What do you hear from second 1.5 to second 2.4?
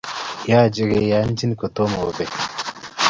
kotomo obe